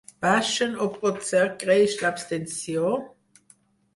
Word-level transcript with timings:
Baixen 0.25 0.71
o 0.85 0.85
potser 1.01 1.43
creix 1.63 1.93
l’abstenció? 2.03 2.95